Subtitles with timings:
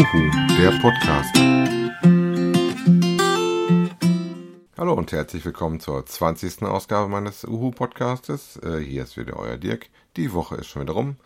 [0.00, 1.36] Uhu, der Podcast.
[4.78, 6.62] Hallo und herzlich willkommen zur 20.
[6.62, 8.56] Ausgabe meines Uhu Podcastes.
[8.64, 9.90] Äh, hier ist wieder euer Dirk.
[10.16, 11.16] Die Woche ist schon wieder rum.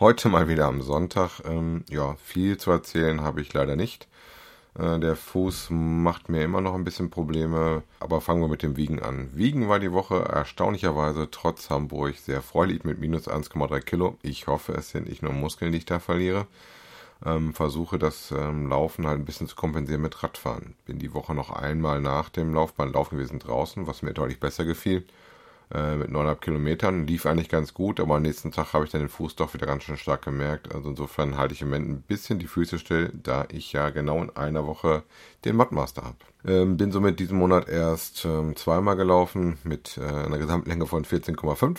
[0.00, 1.42] Heute mal wieder am Sonntag.
[1.44, 4.08] Ähm, ja, viel zu erzählen habe ich leider nicht.
[4.76, 8.76] Äh, der Fuß macht mir immer noch ein bisschen Probleme, aber fangen wir mit dem
[8.76, 9.30] Wiegen an.
[9.32, 14.18] Wiegen war die Woche erstaunlicherweise trotz Hamburg sehr freudig mit minus 1,3 Kilo.
[14.22, 16.48] Ich hoffe, es sind nicht nur Muskeln, die ich da verliere.
[17.24, 20.74] Ähm, versuche das ähm, Laufen halt ein bisschen zu kompensieren mit Radfahren.
[20.84, 24.64] Bin die Woche noch einmal nach dem Laufbahn laufen gewesen draußen, was mir deutlich besser
[24.64, 25.06] gefiel
[25.72, 27.06] äh, mit 9,5 Kilometern.
[27.06, 29.66] Lief eigentlich ganz gut, aber am nächsten Tag habe ich dann den Fuß doch wieder
[29.66, 30.74] ganz schön stark gemerkt.
[30.74, 34.22] Also insofern halte ich im Moment ein bisschen die Füße still, da ich ja genau
[34.22, 35.02] in einer Woche
[35.44, 36.16] den Mattmaster habe.
[36.46, 41.78] Ähm, bin somit diesen Monat erst ähm, zweimal gelaufen mit äh, einer Gesamtlänge von 14,5.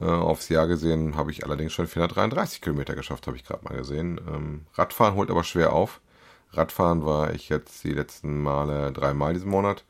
[0.00, 3.76] Äh, aufs Jahr gesehen habe ich allerdings schon 433 Kilometer geschafft, habe ich gerade mal
[3.76, 4.20] gesehen.
[4.28, 6.00] Ähm, Radfahren holt aber schwer auf.
[6.52, 9.84] Radfahren war ich jetzt die letzten Male dreimal diesen Monat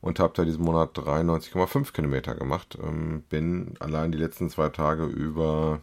[0.00, 2.78] und habe da diesen Monat 93,5 Kilometer gemacht.
[2.82, 5.80] Ähm, bin allein die letzten zwei Tage über,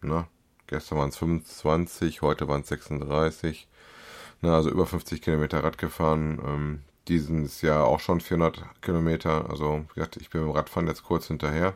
[0.00, 0.26] na,
[0.66, 3.68] gestern waren es 25, heute waren es 36,
[4.40, 6.40] na, also über 50 Kilometer Rad gefahren.
[6.44, 9.50] Ähm, dieses Jahr auch schon 400 Kilometer.
[9.50, 11.74] Also, wie gesagt, ich bin beim Radfahren jetzt kurz hinterher.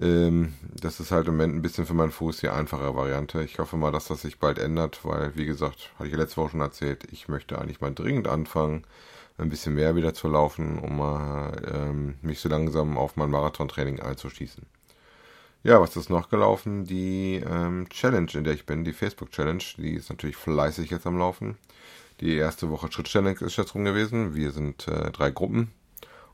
[0.00, 3.42] Ähm, das ist halt im Moment ein bisschen für meinen Fuß die einfache Variante.
[3.42, 6.50] Ich hoffe mal, dass das sich bald ändert, weil, wie gesagt, hatte ich letzte Woche
[6.52, 8.84] schon erzählt, ich möchte eigentlich mal dringend anfangen,
[9.36, 14.00] ein bisschen mehr wieder zu laufen, um mal ähm, mich so langsam auf mein Marathontraining
[14.00, 14.64] einzuschießen.
[15.62, 16.84] Ja, was ist noch gelaufen?
[16.86, 21.18] Die ähm, Challenge, in der ich bin, die Facebook-Challenge, die ist natürlich fleißig jetzt am
[21.18, 21.58] Laufen.
[22.20, 24.34] Die erste Woche Schritt-Challenge ist jetzt rum gewesen.
[24.34, 25.70] Wir sind äh, drei Gruppen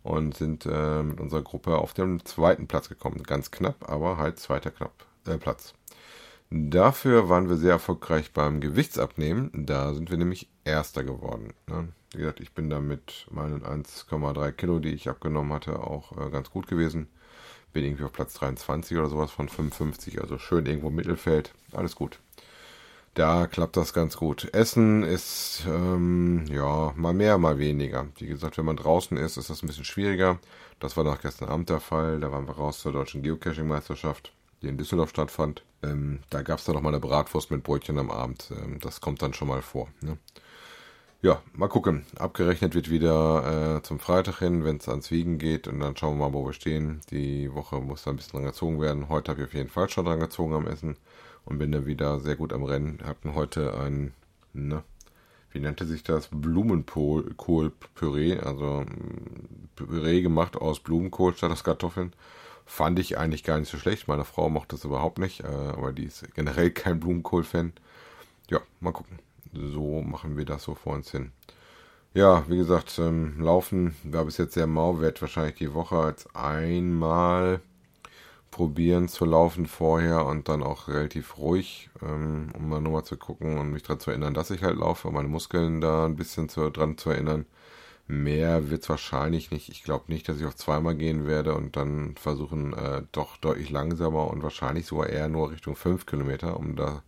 [0.07, 3.23] und sind äh, mit unserer Gruppe auf den zweiten Platz gekommen.
[3.25, 4.93] Ganz knapp, aber halt zweiter knapp,
[5.27, 5.75] äh, Platz.
[6.51, 9.51] Dafür waren wir sehr erfolgreich beim Gewichtsabnehmen.
[9.67, 11.55] Da sind wir nämlich Erster geworden.
[11.67, 11.89] Ne?
[12.13, 16.31] Wie gesagt, ich bin da mit meinen 1,3 Kilo, die ich abgenommen hatte, auch äh,
[16.31, 17.09] ganz gut gewesen.
[17.73, 21.53] Bin irgendwie auf Platz 23 oder sowas von 55, also schön irgendwo im Mittelfeld.
[21.73, 22.21] Alles gut.
[23.17, 24.55] Da klappt das ganz gut.
[24.55, 28.07] Essen ist ähm, ja mal mehr, mal weniger.
[28.19, 30.39] Wie gesagt, wenn man draußen ist, ist das ein bisschen schwieriger.
[30.79, 32.21] Das war nach gestern Abend der Fall.
[32.21, 34.33] Da waren wir raus zur deutschen Geocaching-Meisterschaft
[34.63, 35.63] die in Düsseldorf stattfand.
[35.83, 38.51] Ähm, da gab es dann noch mal eine Bratwurst mit Brötchen am Abend.
[38.51, 39.89] Ähm, das kommt dann schon mal vor.
[40.01, 40.19] Ne?
[41.23, 42.05] Ja, mal gucken.
[42.19, 45.67] Abgerechnet wird wieder äh, zum Freitag hin, wenn es ans Wiegen geht.
[45.69, 47.01] Und dann schauen wir mal, wo wir stehen.
[47.11, 49.09] Die Woche muss da ein bisschen dran gezogen werden.
[49.09, 50.97] Heute habe ich auf jeden Fall schon dran gezogen am Essen.
[51.47, 52.99] Und bin dann wieder sehr gut am Rennen.
[53.05, 54.13] Hatten heute ein,
[54.53, 54.83] ne,
[55.53, 56.29] wie nannte sich das?
[56.31, 58.41] Blumenkohlpüree.
[58.41, 62.13] Also mm, Püree gemacht aus Blumenkohl statt aus Kartoffeln.
[62.67, 64.09] Fand ich eigentlich gar nicht so schlecht.
[64.09, 67.73] Meine Frau mochte das überhaupt nicht, äh, aber die ist generell kein Blumenkohl-Fan.
[68.51, 69.19] Ja, mal gucken.
[69.55, 71.31] So machen wir das so vor uns hin.
[72.13, 75.01] Ja, wie gesagt, ähm, Laufen war bis jetzt sehr mau.
[75.01, 77.61] Werde wahrscheinlich die Woche als einmal
[78.51, 83.59] probieren zu laufen vorher und dann auch relativ ruhig, ähm, um mal nochmal zu gucken
[83.59, 86.71] und mich daran zu erinnern, dass ich halt laufe, meine Muskeln da ein bisschen zu,
[86.71, 87.47] dran zu erinnern.
[88.09, 89.69] Mehr wird es wahrscheinlich nicht.
[89.69, 93.71] Ich glaube nicht, dass ich auf zweimal gehen werde und dann versuchen, äh, doch deutlich
[93.71, 97.03] langsamer und wahrscheinlich sogar eher nur Richtung 5 Kilometer, um da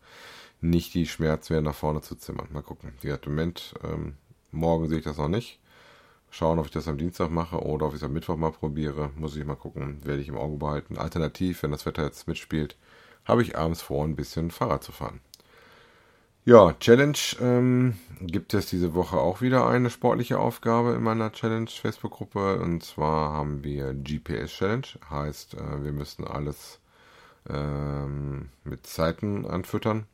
[0.60, 2.49] nicht die Schmerzwerte nach vorne zu zimmern.
[2.53, 2.93] Mal gucken.
[3.00, 4.16] Wie gesagt, im Moment, ähm,
[4.50, 5.60] morgen sehe ich das noch nicht.
[6.31, 9.11] Schauen, ob ich das am Dienstag mache oder ob ich es am Mittwoch mal probiere.
[9.16, 10.05] Muss ich mal gucken.
[10.05, 10.99] Werde ich im Auge behalten.
[10.99, 12.77] Alternativ, wenn das Wetter jetzt mitspielt,
[13.25, 15.21] habe ich abends vor, ein bisschen Fahrrad zu fahren.
[16.44, 21.69] Ja, Challenge ähm, gibt es diese Woche auch wieder eine sportliche Aufgabe in meiner Challenge
[21.69, 22.61] Facebook-Gruppe.
[22.61, 24.87] Und zwar haben wir GPS Challenge.
[25.11, 26.81] Heißt, äh, wir müssen alles
[27.50, 30.06] ähm, mit Zeiten anfüttern.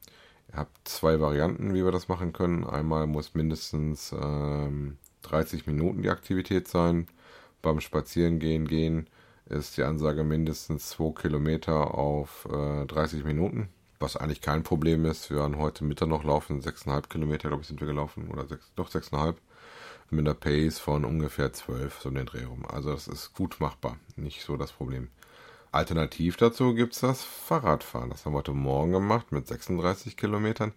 [0.50, 2.64] Ihr habt zwei Varianten, wie wir das machen können.
[2.64, 7.06] Einmal muss mindestens ähm, 30 Minuten die Aktivität sein.
[7.62, 9.08] Beim Spazierengehen gehen
[9.46, 13.68] ist die Ansage mindestens 2 Kilometer auf äh, 30 Minuten
[14.04, 15.30] was eigentlich kein Problem ist.
[15.30, 18.72] Wir waren heute Mittag noch laufen, 6,5 Kilometer, glaube ich, sind wir gelaufen, oder 6,
[18.76, 19.36] doch 6,5,
[20.10, 22.66] mit einer Pace von ungefähr 12, so den Dreh rum.
[22.66, 25.08] Also das ist gut machbar, nicht so das Problem.
[25.74, 28.10] Alternativ dazu gibt es das Fahrradfahren.
[28.10, 30.72] Das haben wir heute Morgen gemacht mit 36 Kilometern.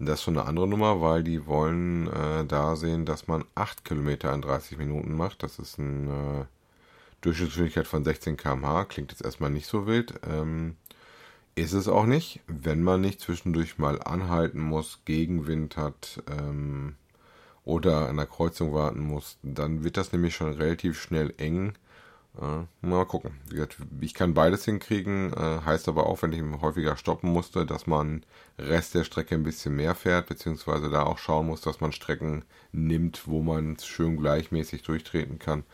[0.00, 3.84] Das ist schon eine andere Nummer, weil die wollen äh, da sehen, dass man 8
[3.84, 5.42] Kilometer in 30 Minuten macht.
[5.42, 6.48] Das ist eine
[7.20, 8.86] Durchschnittsgeschwindigkeit von 16 km/h.
[8.86, 10.14] Klingt jetzt erstmal nicht so wild.
[10.28, 10.76] Ähm,
[11.54, 16.96] ist es auch nicht, wenn man nicht zwischendurch mal anhalten muss, Gegenwind hat ähm,
[17.64, 21.74] oder an der Kreuzung warten muss, dann wird das nämlich schon relativ schnell eng,
[22.38, 23.32] Äh, mal gucken.
[24.00, 28.24] Ich kann beides hinkriegen, äh, heißt aber auch, wenn ich häufiger stoppen musste, dass man
[28.58, 32.44] Rest der Strecke ein bisschen mehr fährt, beziehungsweise da auch schauen muss, dass man Strecken
[32.72, 35.64] nimmt, wo man schön gleichmäßig durchtreten kann.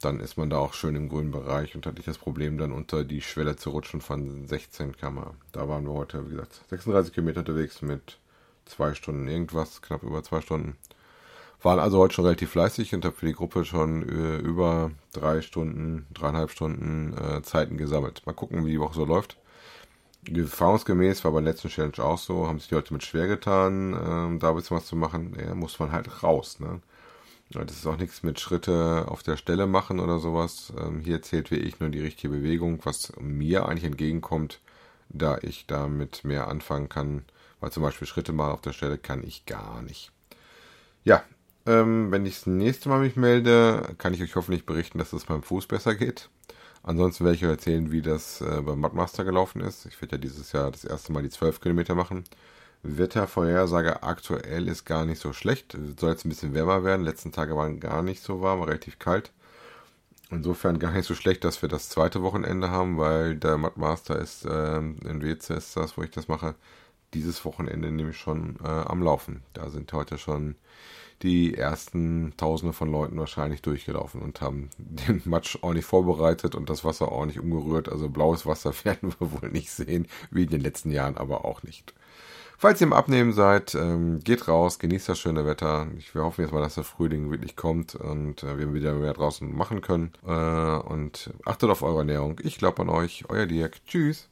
[0.00, 2.72] Dann ist man da auch schön im grünen Bereich und hatte ich das Problem, dann
[2.72, 5.20] unter die Schwelle zu rutschen von 16 km.
[5.52, 8.18] Da waren wir heute, wie gesagt, 36 Kilometer unterwegs mit
[8.66, 10.76] zwei Stunden irgendwas, knapp über zwei Stunden.
[11.64, 15.40] Waren also heute schon relativ fleißig und habe für die Gruppe schon äh, über drei
[15.40, 18.22] Stunden, dreieinhalb Stunden äh, Zeiten gesammelt.
[18.26, 19.38] Mal gucken, wie die Woche so läuft.
[20.28, 23.94] Erfahrungsgemäß war bei der letzten Challenge auch so, haben sich die Leute mit schwer getan,
[23.94, 25.36] ähm, da ein bisschen was zu machen.
[25.38, 26.60] Ja, muss man halt raus.
[26.60, 26.82] Ne?
[27.48, 30.70] Das ist auch nichts mit Schritte auf der Stelle machen oder sowas.
[30.78, 34.60] Ähm, hier zählt wie ich nur die richtige Bewegung, was mir eigentlich entgegenkommt,
[35.08, 37.24] da ich damit mehr anfangen kann.
[37.60, 40.12] Weil zum Beispiel Schritte machen auf der Stelle kann ich gar nicht.
[41.04, 41.22] Ja,
[41.66, 45.28] ähm, wenn ich das nächste Mal mich melde, kann ich euch hoffentlich berichten, dass es
[45.28, 46.28] meinem Fuß besser geht.
[46.82, 49.86] Ansonsten werde ich euch erzählen, wie das äh, beim Mudmaster gelaufen ist.
[49.86, 52.24] Ich werde ja dieses Jahr das erste Mal die 12 Kilometer machen.
[52.82, 55.76] Wettervorhersage aktuell ist gar nicht so schlecht.
[55.98, 57.02] Soll jetzt ein bisschen wärmer werden.
[57.04, 59.32] Die letzten Tage waren gar nicht so warm, war relativ kalt.
[60.30, 64.44] Insofern gar nicht so schlecht, dass wir das zweite Wochenende haben, weil der Mudmaster ist
[64.44, 66.54] äh, in WC ist das, wo ich das mache,
[67.14, 69.42] dieses Wochenende nämlich schon äh, am Laufen.
[69.54, 70.56] Da sind heute schon
[71.22, 76.84] die ersten Tausende von Leuten wahrscheinlich durchgelaufen und haben den Matsch ordentlich vorbereitet und das
[76.84, 77.88] Wasser ordentlich umgerührt.
[77.88, 81.62] Also blaues Wasser werden wir wohl nicht sehen, wie in den letzten Jahren aber auch
[81.62, 81.94] nicht.
[82.56, 85.88] Falls ihr im Abnehmen seid, ähm, geht raus, genießt das schöne Wetter.
[85.98, 89.12] Ich, wir hoffen jetzt mal, dass der Frühling wirklich kommt und äh, wir wieder mehr
[89.12, 90.12] draußen machen können.
[90.26, 92.40] Äh, und achtet auf eure Ernährung.
[92.42, 93.84] Ich glaube an euch, euer Dirk.
[93.86, 94.22] Tschüss.